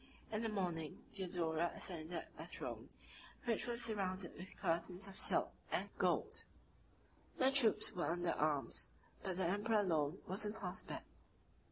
In 0.31 0.41
the 0.41 0.49
morning, 0.49 1.03
Theodora 1.15 1.71
ascended 1.75 2.23
a 2.39 2.47
throne, 2.47 2.89
which 3.45 3.67
was 3.67 3.83
surrounded 3.83 4.33
with 4.35 4.57
curtains 4.57 5.07
of 5.07 5.19
silk 5.19 5.51
and 5.71 5.89
gold: 5.99 6.43
the 7.37 7.51
troops 7.51 7.91
were 7.91 8.07
under 8.09 8.31
arms; 8.31 8.87
but 9.21 9.37
the 9.37 9.45
emperor 9.45 9.75
alone 9.81 10.17
was 10.25 10.43
on 10.43 10.53
horseback. 10.53 11.05